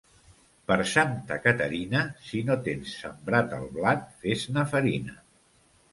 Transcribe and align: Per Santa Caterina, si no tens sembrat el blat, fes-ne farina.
Per 0.69 0.77
Santa 0.91 1.37
Caterina, 1.43 2.01
si 2.29 2.41
no 2.49 2.57
tens 2.69 2.97
sembrat 3.05 3.55
el 3.59 3.69
blat, 3.77 4.11
fes-ne 4.25 4.65
farina. 4.73 5.19